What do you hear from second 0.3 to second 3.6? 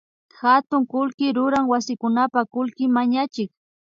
Hatun kullki ruran wasikunapak kullki mañachik